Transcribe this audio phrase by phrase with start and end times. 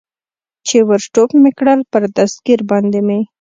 [0.67, 3.19] چې ور ټوپ مې کړل، پر دستګیر باندې مې.